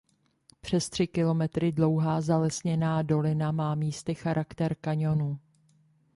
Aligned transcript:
Přes 0.61 0.89
tři 0.89 1.07
kilometry 1.07 1.71
dlouhá 1.71 2.21
zalesněná 2.21 3.01
dolina 3.01 3.51
má 3.51 3.75
místy 3.75 4.13
charakter 4.15 4.75
kaňonu. 4.75 5.39